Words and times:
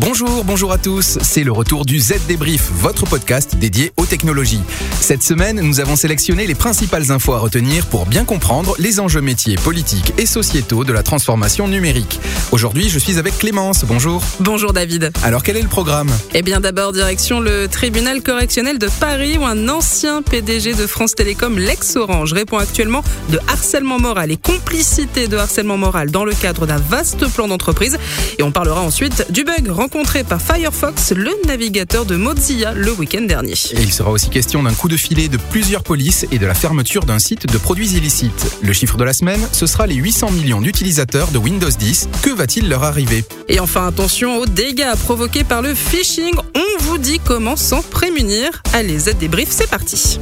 Bonjour, 0.00 0.44
bonjour 0.44 0.72
à 0.72 0.78
tous. 0.78 1.18
C'est 1.20 1.44
le 1.44 1.52
retour 1.52 1.84
du 1.84 2.00
Z 2.00 2.26
Débrief, 2.26 2.70
votre 2.72 3.04
podcast 3.04 3.56
dédié 3.56 3.92
aux 3.98 4.06
technologies. 4.06 4.62
Cette 4.98 5.22
semaine, 5.22 5.60
nous 5.60 5.78
avons 5.78 5.94
sélectionné 5.94 6.46
les 6.46 6.54
principales 6.54 7.12
infos 7.12 7.34
à 7.34 7.38
retenir 7.38 7.84
pour 7.84 8.06
bien 8.06 8.24
comprendre 8.24 8.74
les 8.78 8.98
enjeux 8.98 9.20
métiers, 9.20 9.56
politiques 9.56 10.14
et 10.16 10.24
sociétaux 10.24 10.84
de 10.84 10.94
la 10.94 11.02
transformation 11.02 11.68
numérique. 11.68 12.18
Aujourd'hui, 12.50 12.88
je 12.88 12.98
suis 12.98 13.18
avec 13.18 13.36
Clémence. 13.36 13.84
Bonjour. 13.84 14.22
Bonjour 14.40 14.72
David. 14.72 15.12
Alors, 15.22 15.42
quel 15.42 15.58
est 15.58 15.62
le 15.62 15.68
programme? 15.68 16.10
Eh 16.32 16.40
bien, 16.40 16.60
d'abord, 16.60 16.92
direction 16.92 17.38
le 17.38 17.68
tribunal 17.68 18.22
correctionnel 18.22 18.78
de 18.78 18.88
Paris 19.00 19.36
où 19.36 19.44
un 19.44 19.68
ancien 19.68 20.22
PDG 20.22 20.72
de 20.72 20.86
France 20.86 21.14
Télécom, 21.14 21.58
l'ex-Orange, 21.58 22.32
répond 22.32 22.56
actuellement 22.56 23.04
de 23.28 23.38
harcèlement 23.48 23.98
moral 23.98 24.30
et 24.30 24.38
complicité 24.38 25.28
de 25.28 25.36
harcèlement 25.36 25.76
moral 25.76 26.10
dans 26.10 26.24
le 26.24 26.32
cadre 26.32 26.66
d'un 26.66 26.78
vaste 26.78 27.26
plan 27.26 27.48
d'entreprise. 27.48 27.98
Et 28.38 28.42
on 28.42 28.50
parlera 28.50 28.80
ensuite 28.80 29.26
du 29.30 29.44
bug 29.44 29.68
rencontré 29.68 29.89
par 30.28 30.40
Firefox, 30.40 31.12
le 31.12 31.32
navigateur 31.46 32.04
de 32.04 32.14
Mozilla, 32.14 32.72
le 32.74 32.92
week-end 32.92 33.22
dernier. 33.22 33.54
Et 33.72 33.80
il 33.82 33.92
sera 33.92 34.10
aussi 34.10 34.30
question 34.30 34.62
d'un 34.62 34.72
coup 34.72 34.88
de 34.88 34.96
filet 34.96 35.28
de 35.28 35.36
plusieurs 35.36 35.82
polices 35.82 36.26
et 36.30 36.38
de 36.38 36.46
la 36.46 36.54
fermeture 36.54 37.04
d'un 37.04 37.18
site 37.18 37.46
de 37.46 37.58
produits 37.58 37.90
illicites. 37.90 38.56
Le 38.62 38.72
chiffre 38.72 38.96
de 38.96 39.04
la 39.04 39.12
semaine, 39.12 39.40
ce 39.52 39.66
sera 39.66 39.86
les 39.86 39.96
800 39.96 40.30
millions 40.30 40.60
d'utilisateurs 40.60 41.28
de 41.32 41.38
Windows 41.38 41.68
10. 41.68 42.08
Que 42.22 42.30
va-t-il 42.30 42.68
leur 42.68 42.84
arriver? 42.84 43.24
Et 43.48 43.58
enfin, 43.58 43.88
attention 43.88 44.38
aux 44.38 44.46
dégâts 44.46 44.94
provoqués 45.04 45.44
par 45.44 45.60
le 45.60 45.74
phishing. 45.74 46.34
On 46.54 46.82
vous 46.84 46.98
dit 46.98 47.20
comment 47.24 47.56
s'en 47.56 47.82
prémunir. 47.82 48.62
Allez, 48.72 48.98
Z 48.98 49.16
débrief, 49.18 49.48
c'est 49.50 49.68
parti. 49.68 50.20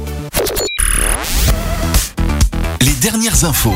Les 2.81 2.93
dernières 3.01 3.45
infos. 3.45 3.75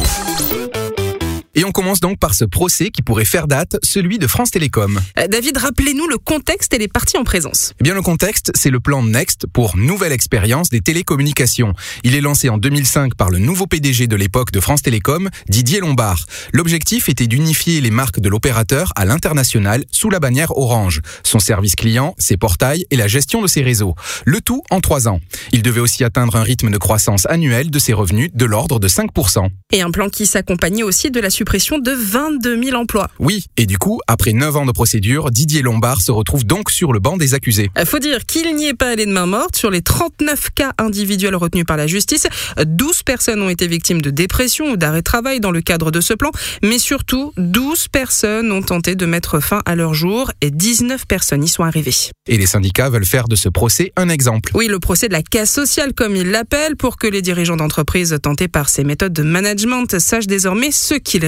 Et 1.55 1.65
on 1.65 1.71
commence 1.71 1.99
donc 1.99 2.17
par 2.17 2.33
ce 2.33 2.45
procès 2.45 2.89
qui 2.89 3.03
pourrait 3.03 3.25
faire 3.25 3.45
date, 3.45 3.77
celui 3.83 4.17
de 4.17 4.25
France 4.25 4.49
Télécom. 4.49 4.99
Euh, 5.19 5.27
David, 5.27 5.55
rappelez-nous 5.57 6.07
le 6.07 6.17
contexte 6.17 6.73
et 6.73 6.79
les 6.79 6.87
parties 6.87 7.15
en 7.15 7.23
présence. 7.23 7.73
Eh 7.79 7.83
bien, 7.83 7.93
le 7.93 8.01
contexte, 8.01 8.51
c'est 8.55 8.71
le 8.71 8.79
plan 8.79 9.03
Next 9.03 9.45
pour 9.45 9.77
Nouvelle 9.77 10.13
Expérience 10.13 10.69
des 10.69 10.81
télécommunications. 10.81 11.73
Il 12.03 12.15
est 12.15 12.21
lancé 12.21 12.49
en 12.49 12.57
2005 12.57 13.13
par 13.13 13.29
le 13.29 13.37
nouveau 13.37 13.67
PDG 13.67 14.07
de 14.07 14.15
l'époque 14.15 14.51
de 14.51 14.59
France 14.59 14.81
Télécom, 14.81 15.29
Didier 15.47 15.79
Lombard. 15.79 16.25
L'objectif 16.53 17.07
était 17.07 17.27
d'unifier 17.27 17.81
les 17.81 17.91
marques 17.91 18.19
de 18.19 18.29
l'opérateur 18.29 18.91
à 18.95 19.05
l'international 19.05 19.83
sous 19.91 20.09
la 20.09 20.19
bannière 20.19 20.57
Orange, 20.57 21.01
son 21.21 21.37
service 21.37 21.75
client, 21.75 22.15
ses 22.17 22.35
portails 22.35 22.87
et 22.89 22.95
la 22.95 23.07
gestion 23.07 23.43
de 23.43 23.47
ses 23.47 23.61
réseaux. 23.61 23.93
Le 24.25 24.41
tout 24.41 24.63
en 24.71 24.81
trois 24.81 25.07
ans. 25.07 25.19
Il 25.51 25.61
devait 25.61 25.81
aussi 25.81 26.03
atteindre 26.03 26.35
un 26.35 26.41
rythme 26.43 26.71
de 26.71 26.79
croissance 26.79 27.27
annuel 27.27 27.69
de 27.69 27.77
ses 27.77 27.93
revenus 27.93 28.31
de 28.33 28.45
l'ordre 28.45 28.79
de 28.79 28.87
5%. 28.87 29.49
Et 29.71 29.83
un 29.83 29.91
plan 29.91 30.09
qui 30.09 30.25
s'accompagnait 30.25 30.81
aussi 30.81 31.11
de 31.11 31.19
la 31.19 31.29
suppression 31.43 31.77
de 31.77 31.91
22 31.91 32.63
000 32.63 32.77
emplois. 32.77 33.09
Oui, 33.19 33.47
et 33.57 33.65
du 33.65 33.77
coup, 33.77 33.99
après 34.07 34.31
9 34.31 34.55
ans 34.55 34.65
de 34.65 34.71
procédure, 34.71 35.29
Didier 35.29 35.61
Lombard 35.61 35.99
se 35.99 36.09
retrouve 36.09 36.45
donc 36.45 36.71
sur 36.71 36.93
le 36.93 37.01
banc 37.01 37.17
des 37.17 37.33
accusés. 37.33 37.69
Euh, 37.77 37.83
Faut 37.83 37.99
dire 37.99 38.25
qu'il 38.25 38.55
n'y 38.55 38.67
est 38.67 38.73
pas 38.73 38.91
allé 38.91 39.05
de 39.05 39.11
main 39.11 39.25
morte. 39.25 39.57
Sur 39.57 39.69
les 39.69 39.81
39 39.81 40.51
cas 40.55 40.71
individuels 40.77 41.35
retenus 41.35 41.65
par 41.65 41.75
la 41.75 41.85
justice, 41.85 42.27
12 42.65 43.03
personnes 43.03 43.41
ont 43.41 43.49
été 43.49 43.67
victimes 43.67 44.01
de 44.01 44.09
dépression 44.09 44.71
ou 44.71 44.77
d'arrêt 44.77 44.99
de 44.99 45.03
travail 45.03 45.41
dans 45.41 45.51
le 45.51 45.59
cadre 45.59 45.91
de 45.91 45.99
ce 45.99 46.13
plan. 46.13 46.31
Mais 46.63 46.79
surtout, 46.79 47.33
12 47.35 47.89
personnes 47.89 48.49
ont 48.53 48.61
tenté 48.61 48.95
de 48.95 49.05
mettre 49.05 49.41
fin 49.41 49.61
à 49.65 49.75
leur 49.75 49.93
jour 49.93 50.31
et 50.39 50.49
19 50.49 51.05
personnes 51.05 51.43
y 51.43 51.49
sont 51.49 51.63
arrivées. 51.63 51.91
Et 52.25 52.37
les 52.37 52.45
syndicats 52.47 52.89
veulent 52.89 53.05
faire 53.05 53.27
de 53.27 53.35
ce 53.35 53.49
procès 53.49 53.91
un 53.97 54.07
exemple. 54.07 54.53
Oui, 54.55 54.67
le 54.67 54.79
procès 54.79 55.09
de 55.09 55.13
la 55.13 55.23
casse 55.23 55.51
sociale, 55.51 55.91
comme 55.93 56.15
ils 56.15 56.31
l'appellent, 56.31 56.77
pour 56.77 56.95
que 56.95 57.07
les 57.07 57.21
dirigeants 57.21 57.57
d'entreprise 57.57 58.17
tentés 58.23 58.47
par 58.47 58.69
ces 58.69 58.85
méthodes 58.85 59.11
de 59.11 59.23
management 59.23 59.99
sachent 59.99 60.27
désormais 60.27 60.71
ce 60.71 60.93
qu'ils 60.93 61.25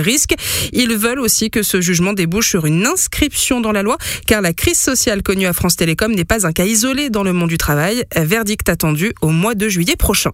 Ils 0.71 0.95
veulent 0.95 1.19
aussi 1.19 1.49
que 1.49 1.63
ce 1.63 1.81
jugement 1.81 2.13
débouche 2.13 2.49
sur 2.49 2.65
une 2.65 2.85
inscription 2.85 3.61
dans 3.61 3.71
la 3.71 3.83
loi, 3.83 3.97
car 4.27 4.41
la 4.41 4.53
crise 4.53 4.79
sociale 4.79 5.23
connue 5.23 5.47
à 5.47 5.53
France 5.53 5.75
Télécom 5.75 6.13
n'est 6.13 6.25
pas 6.25 6.45
un 6.45 6.51
cas 6.51 6.65
isolé 6.65 7.09
dans 7.09 7.23
le 7.23 7.33
monde 7.33 7.49
du 7.49 7.57
travail. 7.57 8.03
Verdict 8.15 8.69
attendu 8.69 9.13
au 9.21 9.29
mois 9.29 9.55
de 9.55 9.67
juillet 9.67 9.95
prochain. 9.95 10.31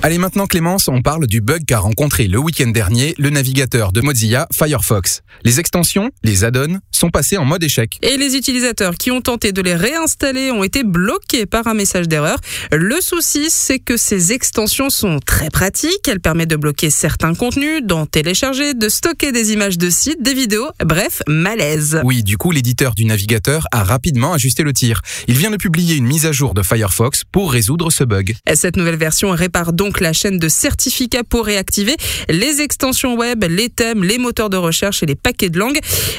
Allez 0.00 0.18
maintenant 0.18 0.46
Clémence, 0.46 0.86
on 0.86 1.02
parle 1.02 1.26
du 1.26 1.40
bug 1.40 1.64
qu'a 1.66 1.80
rencontré 1.80 2.28
le 2.28 2.38
week-end 2.38 2.68
dernier 2.68 3.16
le 3.18 3.30
navigateur 3.30 3.90
de 3.90 4.00
Mozilla 4.00 4.46
Firefox. 4.52 5.22
Les 5.44 5.58
extensions, 5.58 6.10
les 6.22 6.44
add-ons, 6.44 6.78
sont 6.92 7.10
passés 7.10 7.36
en 7.36 7.44
mode 7.44 7.64
échec. 7.64 7.98
Et 8.02 8.16
les 8.16 8.36
utilisateurs 8.36 8.94
qui 8.94 9.10
ont 9.10 9.20
tenté 9.20 9.50
de 9.50 9.60
les 9.60 9.74
réinstaller 9.74 10.52
ont 10.52 10.62
été 10.62 10.84
bloqués 10.84 11.46
par 11.46 11.66
un 11.66 11.74
message 11.74 12.06
d'erreur. 12.06 12.38
Le 12.70 13.00
souci, 13.00 13.46
c'est 13.50 13.80
que 13.80 13.96
ces 13.96 14.32
extensions 14.32 14.88
sont 14.88 15.18
très 15.18 15.50
pratiques. 15.50 16.06
Elles 16.06 16.20
permettent 16.20 16.50
de 16.50 16.56
bloquer 16.56 16.90
certains 16.90 17.34
contenus, 17.34 17.82
d'en 17.82 18.06
télécharger, 18.06 18.74
de 18.74 18.88
stocker 18.88 19.32
des 19.32 19.52
images 19.52 19.78
de 19.78 19.90
sites, 19.90 20.22
des 20.22 20.34
vidéos. 20.34 20.68
Bref, 20.84 21.22
malaise. 21.26 22.00
Oui, 22.04 22.22
du 22.22 22.36
coup, 22.36 22.52
l'éditeur 22.52 22.94
du 22.94 23.04
navigateur 23.04 23.66
a 23.72 23.82
rapidement 23.82 24.32
ajusté 24.32 24.62
le 24.62 24.72
tir. 24.72 25.02
Il 25.26 25.36
vient 25.36 25.50
de 25.50 25.56
publier 25.56 25.96
une 25.96 26.06
mise 26.06 26.24
à 26.24 26.30
jour 26.30 26.54
de 26.54 26.62
Firefox 26.62 27.24
pour 27.32 27.50
résoudre 27.52 27.90
ce 27.90 28.04
bug. 28.04 28.36
Cette 28.54 28.76
nouvelle 28.76 28.96
version 28.96 29.32
répare 29.32 29.72
donc 29.72 29.87
la 30.00 30.12
chaîne 30.12 30.38
de 30.38 30.48
certificats 30.48 31.24
pour 31.24 31.46
réactiver 31.46 31.96
les 32.28 32.60
extensions 32.60 33.16
web, 33.16 33.44
les 33.48 33.68
thèmes, 33.68 34.04
les 34.04 34.18
moteurs 34.18 34.50
de 34.50 34.56
recherche 34.56 35.02
et 35.02 35.06
les 35.06 35.14
paquets 35.14 35.50
de 35.50 35.58
langue. 35.58 35.78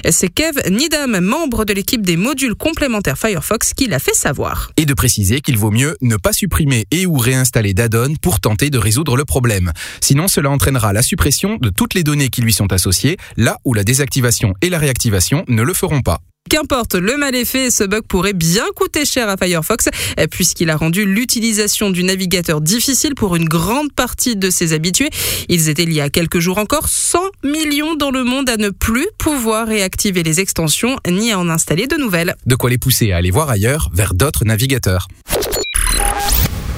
C'est 0.10 0.30
Kev 0.30 0.70
Nidam, 0.70 1.20
membre 1.20 1.66
de 1.66 1.74
l'équipe 1.74 2.02
des 2.02 2.18
modules 2.18 2.56
complémentaires 2.56 3.18
Firefox, 3.18 3.74
qui 3.74 3.88
l'a 3.88 4.00
fait 4.00 4.16
savoir. 4.16 4.72
Et 4.78 4.86
de 4.86 4.94
préciser 4.94 5.42
qu'il 5.42 5.58
vaut 5.58 5.72
mieux 5.72 5.96
ne 6.02 6.18
pas 6.18 6.34
supprimer 6.34 6.86
et 6.92 7.06
ou 7.06 7.18
réinstaller 7.18 7.74
d'add-on 7.74 8.16
pour 8.22 8.40
tenter 8.40 8.70
de 8.70 8.78
résoudre 8.78 9.16
le 9.16 9.26
problème. 9.26 9.72
Sinon, 10.02 10.28
cela 10.28 10.50
entraînera 10.50 10.94
la 10.94 11.02
suppression 11.02 11.58
de 11.58 11.70
toutes 11.70 11.94
les 11.94 12.04
données 12.04 12.30
qui 12.30 12.42
lui 12.42 12.54
sont 12.54 12.72
associées, 12.74 13.18
là 13.38 13.58
où 13.66 13.74
la 13.74 13.84
désactivation 13.84 14.54
et 14.62 14.70
la 14.70 14.80
réactivation 14.80 15.44
ne 15.48 15.64
le 15.64 15.74
feront 15.74 16.02
pas. 16.02 16.20
Qu'importe, 16.50 16.96
le 16.96 17.16
mal 17.16 17.36
est 17.36 17.46
fait 17.46 17.70
ce 17.70 17.84
bug 17.84 18.02
pourrait 18.02 18.34
bien 18.34 18.66
coûter 18.76 19.06
cher 19.06 19.30
à 19.30 19.38
Firefox 19.38 19.90
puisqu'il 20.32 20.72
a 20.72 20.76
rendu 20.76 21.06
l'utilisation 21.06 21.92
du 21.92 22.04
navigateur 22.04 22.60
difficile 22.60 23.14
pour 23.14 23.36
une 23.36 23.46
grande 23.46 23.92
partie 23.94 24.36
de 24.36 24.50
ses 24.50 24.74
habitués. 24.74 25.10
Ils 25.48 25.70
étaient 25.70 25.84
il 25.84 25.94
y 25.94 26.02
a 26.02 26.10
quelques 26.10 26.40
jours 26.40 26.58
encore 26.58 26.90
100 26.90 27.20
millions 27.44 27.96
dans 27.96 28.12
le 28.12 28.24
monde 28.24 28.50
à 28.50 28.58
ne 28.58 28.70
plus 28.70 29.08
pouvoir 29.18 29.68
réactiver 29.68 30.24
les 30.24 30.40
extensions 30.40 30.98
ni 31.08 31.32
à 31.32 31.40
en 31.40 31.50
installer 31.50 31.88
de 31.88 31.96
nouvelles. 31.96 32.36
De 32.46 32.56
quoi 32.56 32.70
les 32.70 32.78
pousser 32.78 33.12
à 33.12 33.18
aller 33.18 33.32
voir 33.32 33.50
ailleurs 33.50 33.90
vers 33.94 34.14
d'autres 34.14 34.46
navigateurs. 34.46 35.08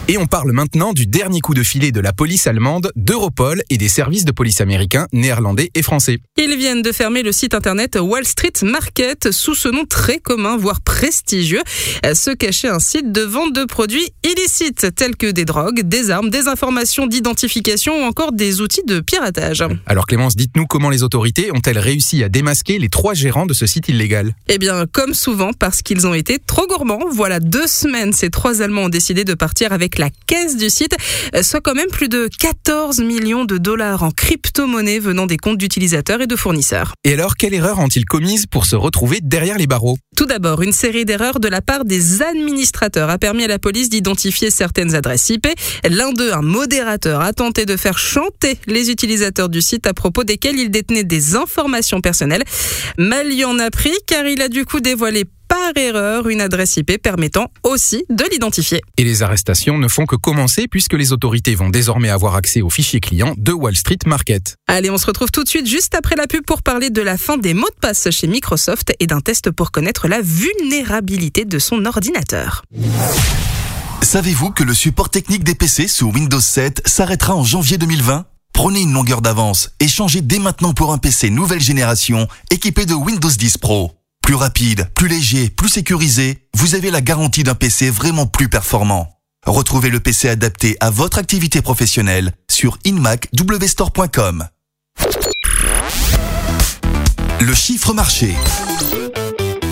Et 0.08 0.18
on 0.18 0.26
parle 0.26 0.52
maintenant 0.52 0.94
du 0.94 1.06
dernier 1.06 1.42
coup 1.42 1.54
de 1.54 1.64
filet 1.64 1.92
de 1.92 2.02
la 2.02 2.12
police 2.12 2.48
allemande, 2.48 2.92
d'Europol 2.96 3.62
et 3.70 3.78
des 3.78 3.88
services 3.88 4.26
de 4.26 4.32
police 4.32 4.60
américains, 4.60 5.08
néerlandais 5.14 5.70
et 5.76 5.84
français. 5.84 6.20
Ils 6.38 6.58
viennent 6.58 6.82
de 6.82 6.92
fermer 6.92 7.24
le 7.24 7.32
site 7.32 7.54
internet 7.54 7.98
Wall 8.02 8.26
Street 8.26 8.52
Market 8.64 9.32
sous 9.32 9.54
ce 9.56 9.70
nom 9.70 9.86
très 9.86 10.18
commun, 10.18 10.58
voire 10.58 10.82
prestigieux. 10.82 11.62
Se 12.14 12.32
cachait 12.32 12.68
un 12.68 12.80
site 12.80 13.12
de 13.12 13.22
vente 13.22 13.54
de 13.54 13.64
produits 13.64 14.10
illicites 14.26 14.88
tels 14.96 15.16
que 15.16 15.28
des 15.28 15.46
drogues, 15.46 15.82
des 15.84 16.10
armes, 16.10 16.30
des 16.30 16.48
informations 16.48 17.06
d'identification 17.06 18.02
ou 18.02 18.04
encore 18.04 18.32
des 18.32 18.60
outils 18.60 18.84
de 18.86 19.00
piratage. 19.00 19.64
Alors 19.86 20.08
Clémence, 20.08 20.36
dites-nous 20.36 20.66
comment 20.66 20.90
les 20.90 21.04
autorités 21.04 21.52
ont-elles 21.52 21.80
réussi 21.80 22.24
à 22.24 22.30
démasquer 22.30 22.80
les 22.80 22.90
trois 22.90 23.14
gérants 23.14 23.46
de 23.46 23.54
ce 23.54 23.68
site 23.68 23.88
illégal? 23.88 24.34
Eh 24.50 24.58
bien, 24.58 24.86
comme 24.92 25.14
souvent, 25.14 25.54
parce 25.54 25.84
qu'ils 25.84 26.08
ont 26.08 26.14
été 26.14 26.40
trop 26.40 26.66
gourmands. 26.68 27.06
Voilà 27.12 27.40
deux 27.40 27.68
semaines, 27.68 28.14
ces 28.14 28.30
trois 28.30 28.62
Allemands 28.62 28.86
ont 28.86 28.90
décidé 28.90 29.24
de 29.24 29.36
partir 29.36 29.72
avec 29.72 29.91
la 29.98 30.10
caisse 30.28 30.58
du 30.58 30.70
site, 30.70 30.96
soit 31.42 31.62
quand 31.62 31.76
même 31.76 31.90
plus 31.90 32.10
de 32.10 32.30
14 32.40 33.00
millions 33.00 33.46
de 33.46 33.58
dollars 33.58 34.04
en 34.04 34.12
crypto-monnaie 34.12 35.00
venant 35.00 35.26
des 35.26 35.38
comptes 35.38 35.58
d'utilisateurs 35.58 36.22
et 36.22 36.28
de 36.28 36.36
fournisseurs. 36.36 36.94
Et 37.04 37.14
alors, 37.14 37.36
quelle 37.36 37.54
erreur 37.54 37.80
ont-ils 37.80 38.06
commise 38.06 38.46
pour 38.46 38.66
se 38.66 38.76
retrouver 38.76 39.20
derrière 39.22 39.58
les 39.58 39.68
barreaux? 39.68 39.98
Tout 40.16 40.26
d'abord, 40.26 40.62
une 40.62 40.72
série 40.72 41.06
d'erreurs 41.06 41.40
de 41.40 41.48
la 41.48 41.62
part 41.62 41.86
des 41.86 42.22
administrateurs 42.22 43.10
a 43.10 43.18
permis 43.18 43.44
à 43.44 43.48
la 43.48 43.60
police 43.60 43.90
d'identifier 43.90 44.52
certaines 44.52 44.96
adresses 44.96 45.30
IP. 45.30 45.48
L'un 45.90 46.12
d'eux, 46.12 46.34
un 46.34 46.42
modérateur, 46.42 47.22
a 47.22 47.34
tenté 47.34 47.66
de 47.66 47.78
faire 47.78 47.98
chanter 47.98 48.58
les 48.68 48.92
utilisateurs 48.92 49.50
du 49.50 49.62
site 49.62 49.88
à 49.88 49.94
propos 49.94 50.24
desquels 50.24 50.58
il 50.58 50.70
détenait 50.70 51.04
des 51.04 51.36
informations 51.36 52.02
personnelles. 52.02 52.44
Mal 52.98 53.32
y 53.34 53.46
en 53.46 53.60
a 53.60 53.70
pris 53.70 53.96
car 54.06 54.26
il 54.28 54.42
a 54.42 54.50
du 54.50 54.66
coup 54.66 54.80
dévoilé 54.80 55.26
par 55.52 55.76
erreur 55.76 56.30
une 56.30 56.40
adresse 56.40 56.78
IP 56.78 57.02
permettant 57.02 57.48
aussi 57.64 58.06
de 58.10 58.24
l'identifier. 58.32 58.82
Et 58.98 59.04
les 59.04 59.22
arrestations 59.22 59.78
ne 59.78 59.90
font 59.90 60.06
que 60.06 60.16
commencer 60.16 60.70
puisque 60.70 60.94
les 60.94 61.12
autorités 61.12 61.56
vont 61.56 61.70
désormais 61.70 62.08
avoir 62.08 62.36
accès 62.36 62.62
aux 62.62 62.70
fichiers 62.70 63.02
clients 63.02 63.34
de 63.38 63.52
Wall 63.52 63.76
Street 63.76 63.98
Market. 64.06 64.56
Allez, 64.70 64.90
on 64.90 64.98
se 64.98 65.06
retrouve 65.06 65.30
tout 65.30 65.44
de 65.44 65.50
suite 65.50 65.68
juste 65.68 65.94
après 65.94 66.16
la 66.16 66.26
pub 66.26 66.46
pour 66.46 66.64
parler 66.64 66.90
de 66.90 67.02
la 67.02 67.18
fin 67.18 67.38
des 67.38 67.54
mots 67.54 67.68
de 67.68 67.80
passe 67.82 68.10
chez 68.12 68.28
Microsoft 68.28 68.94
et 69.02 69.08
d'un 69.08 69.20
test 69.20 69.52
pour 69.52 69.72
connaître 69.72 70.08
la 70.08 70.22
vulnérabilité 70.22 71.44
de 71.44 71.60
son 71.60 71.84
ordinateur. 71.84 72.64
Savez-vous 74.04 74.52
que 74.52 74.64
le 74.64 74.74
support 74.74 75.10
technique 75.10 75.44
des 75.44 75.56
PC 75.56 75.90
sous 75.90 76.12
Windows 76.12 76.40
7 76.40 76.82
s'arrêtera 76.86 77.36
en 77.36 77.44
janvier 77.44 77.78
2020 77.78 78.26
Prenez 78.54 78.82
une 78.82 78.94
longueur 78.94 79.22
d'avance 79.22 79.72
et 79.82 79.90
changez 79.90 80.22
dès 80.22 80.40
maintenant 80.40 80.74
pour 80.74 80.94
un 80.94 80.98
PC 80.98 81.30
nouvelle 81.30 81.62
génération 81.62 82.30
équipé 82.52 82.86
de 82.86 82.94
Windows 82.94 83.30
10 83.30 83.58
Pro. 83.58 83.92
Plus 84.32 84.38
rapide, 84.38 84.88
plus 84.96 85.10
léger, 85.10 85.50
plus 85.50 85.68
sécurisé, 85.68 86.48
vous 86.54 86.74
avez 86.76 86.90
la 86.90 87.02
garantie 87.02 87.44
d'un 87.44 87.54
PC 87.54 87.90
vraiment 87.90 88.28
plus 88.28 88.48
performant. 88.48 89.20
Retrouvez 89.46 89.90
le 89.90 90.00
PC 90.00 90.30
adapté 90.30 90.78
à 90.80 90.90
votre 90.90 91.18
activité 91.18 91.62
professionnelle 91.62 92.32
sur 92.50 92.78
inmacwstore.com. 92.86 94.48
Le 97.42 97.54
chiffre 97.54 97.94
marché. 97.94 98.34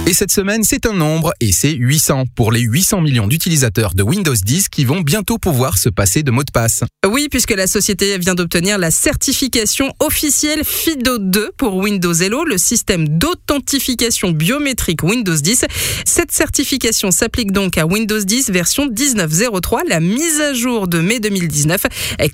Et 0.09 0.13
cette 0.13 0.31
semaine, 0.31 0.63
c'est 0.63 0.87
un 0.87 0.93
nombre 0.93 1.33
et 1.39 1.51
c'est 1.51 1.71
800 1.71 2.23
pour 2.33 2.51
les 2.51 2.61
800 2.61 3.01
millions 3.01 3.27
d'utilisateurs 3.27 3.93
de 3.93 4.01
Windows 4.01 4.33
10 4.33 4.67
qui 4.69 4.83
vont 4.83 5.01
bientôt 5.01 5.37
pouvoir 5.37 5.77
se 5.77 5.87
passer 5.87 6.23
de 6.23 6.31
mot 6.31 6.43
de 6.43 6.49
passe. 6.51 6.83
Oui, 7.07 7.27
puisque 7.29 7.51
la 7.51 7.67
société 7.67 8.17
vient 8.17 8.33
d'obtenir 8.33 8.79
la 8.79 8.89
certification 8.89 9.93
officielle 9.99 10.63
FIDO 10.63 11.19
2 11.19 11.51
pour 11.55 11.75
Windows 11.75 12.11
Hello, 12.11 12.43
le 12.43 12.57
système 12.57 13.19
d'authentification 13.19 14.31
biométrique 14.31 15.03
Windows 15.03 15.35
10. 15.35 15.65
Cette 16.05 16.31
certification 16.31 17.11
s'applique 17.11 17.51
donc 17.51 17.77
à 17.77 17.85
Windows 17.85 18.19
10 18.19 18.49
version 18.49 18.87
19.03, 18.87 19.87
la 19.87 19.99
mise 19.99 20.41
à 20.41 20.55
jour 20.55 20.87
de 20.87 21.01
mai 21.01 21.19
2019, 21.19 21.83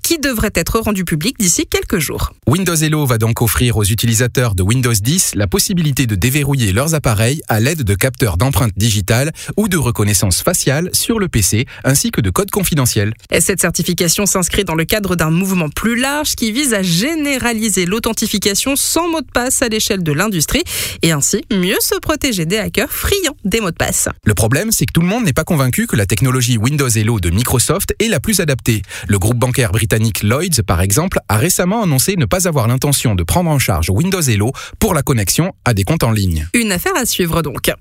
qui 0.01 0.17
devrait 0.19 0.53
être 0.55 0.79
rendue 0.79 1.03
publique 1.03 1.37
d'ici 1.39 1.67
quelques 1.67 1.99
jours. 1.99 2.31
Windows 2.47 2.73
Hello 2.73 3.05
va 3.05 3.17
donc 3.17 3.41
offrir 3.41 3.75
aux 3.75 3.83
utilisateurs 3.83 4.55
de 4.55 4.63
Windows 4.63 4.93
10 4.93 5.35
la 5.35 5.47
possibilité 5.47 6.07
de 6.07 6.15
déverrouiller 6.15 6.71
leurs 6.71 6.95
appareils 6.95 7.41
à 7.49 7.64
l'aide 7.65 7.81
de 7.81 7.95
capteurs 7.95 8.37
d'empreintes 8.37 8.73
digitales 8.77 9.33
ou 9.57 9.67
de 9.67 9.75
reconnaissance 9.75 10.43
faciale 10.43 10.91
sur 10.93 11.17
le 11.17 11.27
PC, 11.27 11.65
ainsi 11.83 12.11
que 12.11 12.21
de 12.21 12.29
codes 12.29 12.51
confidentiels. 12.51 13.15
Et 13.31 13.41
cette 13.41 13.59
certification 13.59 14.27
s'inscrit 14.27 14.65
dans 14.65 14.75
le 14.75 14.85
cadre 14.85 15.15
d'un 15.15 15.31
mouvement 15.31 15.69
plus 15.69 15.99
large 15.99 16.35
qui 16.35 16.51
vise 16.51 16.75
à 16.75 16.83
généraliser 16.83 17.87
l'authentification 17.87 18.75
sans 18.75 19.09
mot 19.09 19.21
de 19.21 19.31
passe 19.33 19.63
à 19.63 19.67
l'échelle 19.67 20.03
de 20.03 20.11
l'industrie 20.11 20.63
et 21.01 21.11
ainsi 21.11 21.43
mieux 21.51 21.79
se 21.79 21.95
protéger 21.95 22.45
des 22.45 22.57
hackers 22.57 22.91
friands 22.91 23.35
des 23.43 23.61
mots 23.61 23.71
de 23.71 23.75
passe. 23.75 24.09
Le 24.23 24.35
problème, 24.35 24.71
c'est 24.71 24.85
que 24.85 24.93
tout 24.93 25.01
le 25.01 25.07
monde 25.07 25.25
n'est 25.25 25.33
pas 25.33 25.43
convaincu 25.43 25.87
que 25.87 25.95
la 25.95 26.05
technologie 26.05 26.59
Windows 26.59 26.87
Hello 26.87 27.19
de 27.19 27.31
Microsoft 27.31 27.95
est 27.99 28.09
la 28.09 28.19
plus 28.19 28.41
adaptée. 28.41 28.83
Le 29.07 29.17
groupe 29.17 29.37
bancaire 29.37 29.71
britannique 29.71 30.21
Lloyds, 30.21 30.61
par 30.67 30.81
exemple, 30.81 31.19
a 31.29 31.37
récemment 31.37 31.81
annoncé 31.81 32.15
ne 32.15 32.25
pas 32.25 32.47
avoir 32.47 32.67
l'intention 32.67 33.15
de 33.15 33.23
prendre 33.23 33.49
en 33.49 33.57
charge 33.57 33.89
Windows 33.89 34.21
Hello 34.21 34.51
pour 34.77 34.93
la 34.93 35.01
connexion 35.01 35.53
à 35.65 35.73
des 35.73 35.83
comptes 35.83 36.03
en 36.03 36.11
ligne. 36.11 36.47
Une 36.53 36.71
affaire 36.71 36.95
à 36.95 37.07
suivre 37.07 37.41
donc. 37.45 37.71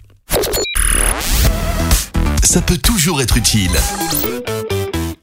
Ça 2.43 2.61
peut 2.61 2.77
toujours 2.77 3.23
être 3.23 3.39
utile. 3.39 3.71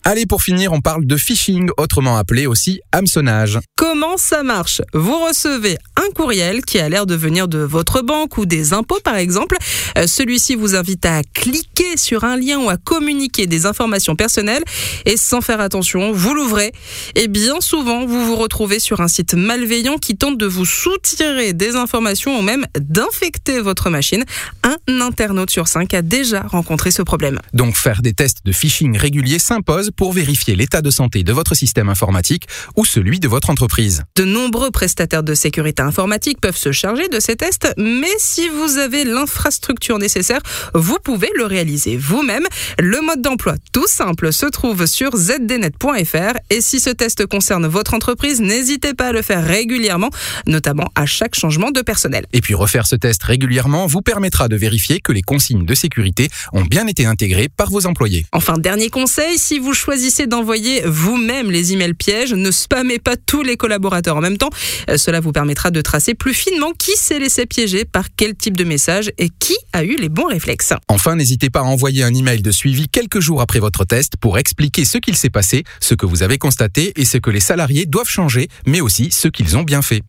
Allez, 0.03 0.25
pour 0.25 0.41
finir, 0.41 0.73
on 0.73 0.81
parle 0.81 1.05
de 1.05 1.15
phishing, 1.15 1.69
autrement 1.77 2.17
appelé 2.17 2.47
aussi 2.47 2.81
hameçonnage. 2.91 3.59
Comment 3.75 4.17
ça 4.17 4.41
marche? 4.41 4.81
Vous 4.93 5.19
recevez 5.19 5.77
un 5.95 6.11
courriel 6.15 6.63
qui 6.65 6.79
a 6.79 6.89
l'air 6.89 7.05
de 7.05 7.13
venir 7.13 7.47
de 7.47 7.59
votre 7.59 8.01
banque 8.01 8.39
ou 8.39 8.47
des 8.47 8.73
impôts 8.73 8.99
par 9.03 9.15
exemple. 9.15 9.57
Euh, 9.99 10.07
celui-ci 10.07 10.55
vous 10.55 10.75
invite 10.75 11.05
à 11.05 11.21
cliquer 11.35 11.97
sur 11.97 12.23
un 12.23 12.35
lien 12.35 12.57
ou 12.57 12.69
à 12.69 12.77
communiquer 12.77 13.45
des 13.45 13.67
informations 13.67 14.15
personnelles 14.15 14.63
et 15.05 15.17
sans 15.17 15.41
faire 15.41 15.61
attention, 15.61 16.11
vous 16.11 16.33
l'ouvrez 16.33 16.71
et 17.13 17.27
bien 17.27 17.61
souvent 17.61 18.03
vous 18.07 18.25
vous 18.25 18.35
retrouvez 18.35 18.79
sur 18.79 19.01
un 19.01 19.07
site 19.07 19.35
malveillant 19.35 19.97
qui 19.97 20.17
tente 20.17 20.39
de 20.39 20.47
vous 20.47 20.65
soutirer 20.65 21.53
des 21.53 21.75
informations 21.75 22.39
ou 22.39 22.41
même 22.41 22.65
d'infecter 22.75 23.61
votre 23.61 23.91
machine. 23.91 24.23
Un 24.63 25.01
internaute 25.01 25.51
sur 25.51 25.67
cinq 25.67 25.93
a 25.93 26.01
déjà 26.01 26.41
rencontré 26.41 26.89
ce 26.89 27.03
problème. 27.03 27.39
Donc 27.53 27.75
faire 27.75 28.01
des 28.01 28.13
tests 28.13 28.43
de 28.45 28.51
phishing 28.51 28.97
réguliers 28.97 29.37
s'impose 29.37 29.90
pour 29.91 30.13
vérifier 30.13 30.55
l'état 30.55 30.81
de 30.81 30.89
santé 30.89 31.23
de 31.23 31.33
votre 31.33 31.55
système 31.55 31.89
informatique 31.89 32.47
ou 32.75 32.85
celui 32.85 33.19
de 33.19 33.27
votre 33.27 33.49
entreprise. 33.49 34.03
De 34.15 34.23
nombreux 34.23 34.71
prestataires 34.71 35.23
de 35.23 35.33
sécurité 35.33 35.81
informatique 35.81 36.39
peuvent 36.41 36.57
se 36.57 36.71
charger 36.71 37.07
de 37.09 37.19
ces 37.19 37.35
tests, 37.35 37.73
mais 37.77 38.11
si 38.17 38.47
vous 38.49 38.77
avez 38.77 39.03
l'infrastructure 39.03 39.99
nécessaire, 39.99 40.41
vous 40.73 40.97
pouvez 41.03 41.29
le 41.35 41.45
réaliser 41.45 41.97
vous-même. 41.97 42.45
Le 42.79 43.01
mode 43.01 43.21
d'emploi 43.21 43.55
tout 43.71 43.87
simple 43.87 44.33
se 44.33 44.45
trouve 44.45 44.85
sur 44.85 45.15
zdnet.fr 45.15 46.37
et 46.49 46.61
si 46.61 46.79
ce 46.79 46.89
test 46.89 47.25
concerne 47.25 47.67
votre 47.67 47.93
entreprise, 47.93 48.41
n'hésitez 48.41 48.93
pas 48.93 49.07
à 49.07 49.11
le 49.11 49.21
faire 49.21 49.45
régulièrement, 49.45 50.09
notamment 50.47 50.89
à 50.95 51.05
chaque 51.05 51.35
changement 51.35 51.71
de 51.71 51.81
personnel. 51.81 52.25
Et 52.33 52.41
puis 52.41 52.53
refaire 52.53 52.87
ce 52.87 52.95
test 52.95 53.23
régulièrement 53.23 53.87
vous 53.87 54.01
permettra 54.01 54.47
de 54.47 54.55
vérifier 54.55 54.99
que 54.99 55.11
les 55.11 55.21
consignes 55.21 55.65
de 55.65 55.75
sécurité 55.75 56.29
ont 56.53 56.63
bien 56.63 56.87
été 56.87 57.05
intégrées 57.05 57.49
par 57.49 57.69
vos 57.69 57.85
employés. 57.85 58.25
Enfin, 58.31 58.57
dernier 58.57 58.89
conseil, 58.89 59.37
si 59.37 59.59
vous 59.59 59.73
choisissez 59.81 60.27
d'envoyer 60.27 60.83
vous-même 60.85 61.49
les 61.49 61.73
emails 61.73 61.95
pièges, 61.95 62.33
ne 62.33 62.51
spammez 62.51 62.99
pas 62.99 63.15
tous 63.17 63.41
les 63.41 63.57
collaborateurs 63.57 64.15
en 64.15 64.21
même 64.21 64.37
temps. 64.37 64.51
Euh, 64.89 64.97
cela 64.97 65.19
vous 65.19 65.31
permettra 65.31 65.71
de 65.71 65.81
tracer 65.81 66.13
plus 66.13 66.35
finement 66.35 66.71
qui 66.77 66.91
s'est 66.95 67.17
laissé 67.17 67.47
piéger 67.47 67.83
par 67.83 68.05
quel 68.15 68.35
type 68.35 68.55
de 68.55 68.63
message 68.63 69.11
et 69.17 69.29
qui 69.39 69.57
a 69.73 69.83
eu 69.83 69.95
les 69.95 70.09
bons 70.09 70.27
réflexes. 70.27 70.73
Enfin, 70.87 71.15
n'hésitez 71.15 71.49
pas 71.49 71.61
à 71.61 71.63
envoyer 71.63 72.03
un 72.03 72.13
email 72.13 72.43
de 72.43 72.51
suivi 72.51 72.89
quelques 72.89 73.21
jours 73.21 73.41
après 73.41 73.59
votre 73.59 73.83
test 73.83 74.13
pour 74.21 74.37
expliquer 74.37 74.85
ce 74.85 74.99
qu'il 74.99 75.17
s'est 75.17 75.31
passé, 75.31 75.63
ce 75.79 75.95
que 75.95 76.05
vous 76.05 76.21
avez 76.21 76.37
constaté 76.37 76.93
et 76.95 77.05
ce 77.05 77.17
que 77.17 77.31
les 77.31 77.39
salariés 77.39 77.87
doivent 77.87 78.07
changer, 78.07 78.49
mais 78.67 78.81
aussi 78.81 79.09
ce 79.11 79.29
qu'ils 79.29 79.57
ont 79.57 79.63
bien 79.63 79.81
fait. 79.81 80.03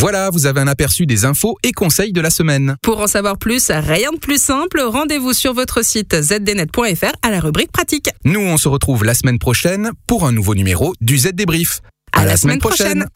Voilà, 0.00 0.30
vous 0.30 0.46
avez 0.46 0.62
un 0.62 0.66
aperçu 0.66 1.04
des 1.04 1.26
infos 1.26 1.58
et 1.62 1.72
conseils 1.72 2.14
de 2.14 2.22
la 2.22 2.30
semaine. 2.30 2.76
Pour 2.82 3.00
en 3.00 3.06
savoir 3.06 3.36
plus, 3.36 3.70
rien 3.70 4.10
de 4.12 4.18
plus 4.18 4.40
simple, 4.40 4.80
rendez-vous 4.80 5.34
sur 5.34 5.52
votre 5.52 5.84
site 5.84 6.18
zdnet.fr 6.22 7.12
à 7.20 7.30
la 7.30 7.38
rubrique 7.38 7.70
pratique. 7.70 8.08
Nous, 8.24 8.40
on 8.40 8.56
se 8.56 8.66
retrouve 8.66 9.04
la 9.04 9.12
semaine 9.12 9.38
prochaine 9.38 9.90
pour 10.06 10.26
un 10.26 10.32
nouveau 10.32 10.54
numéro 10.54 10.94
du 11.02 11.18
Z 11.18 11.32
Débrief. 11.34 11.82
À, 12.14 12.24
la, 12.24 12.38
semaine, 12.38 12.60
prochaine. 12.60 13.08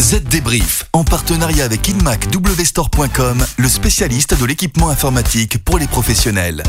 Z 0.00 0.22
Débrief, 0.22 0.86
en 0.94 1.04
partenariat 1.04 1.66
avec 1.66 1.86
inmacwstore.com, 1.86 3.44
le 3.58 3.68
spécialiste 3.68 4.40
de 4.40 4.46
l'équipement 4.46 4.88
informatique 4.88 5.62
pour 5.64 5.78
les 5.78 5.86
professionnels. 5.86 6.62